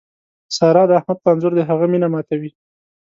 [0.55, 2.51] سارا د احمد په انځور د هغه مینه ماتوي.